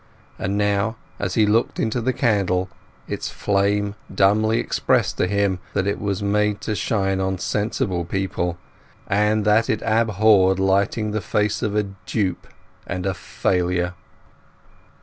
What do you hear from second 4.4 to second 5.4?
expressed to